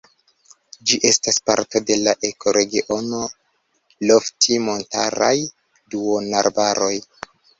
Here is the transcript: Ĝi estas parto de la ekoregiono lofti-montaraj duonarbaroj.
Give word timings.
Ĝi 0.91 0.97
estas 1.09 1.35
parto 1.49 1.81
de 1.89 1.97
la 2.05 2.13
ekoregiono 2.29 3.19
lofti-montaraj 4.11 5.35
duonarbaroj. 5.95 6.93